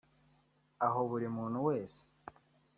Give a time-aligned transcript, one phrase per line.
[0.85, 2.03] aho buri muntu wese